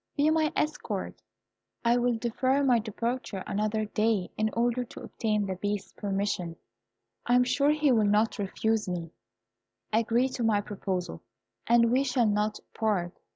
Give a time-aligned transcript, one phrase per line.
[0.17, 1.21] Be my escort.
[1.85, 6.55] I will defer my departure another day, in order to obtain the Beast's permission.
[7.27, 9.11] I am sure he will not refuse me.
[9.93, 11.21] Agree to my proposal,
[11.67, 13.13] and we shall not part.